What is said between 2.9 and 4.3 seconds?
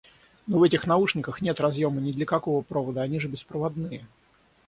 они же беспроводные!